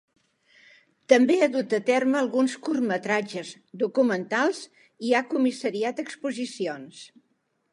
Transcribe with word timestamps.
També 1.11 1.33
ha 1.37 1.49
dut 1.55 1.75
a 1.77 1.79
terme 1.89 2.17
alguns 2.21 2.55
curtmetratges, 2.67 3.51
documentals 3.83 4.63
i 5.11 5.15
ha 5.19 5.25
comissariat 5.35 6.03
exposicions. 6.07 7.05